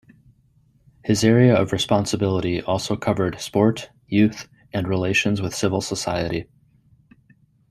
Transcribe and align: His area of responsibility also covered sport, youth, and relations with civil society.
His 1.03 1.23
area 1.23 1.55
of 1.55 1.71
responsibility 1.71 2.59
also 2.59 2.95
covered 2.95 3.39
sport, 3.39 3.91
youth, 4.07 4.47
and 4.73 4.87
relations 4.87 5.43
with 5.43 5.53
civil 5.53 5.79
society. 5.79 6.49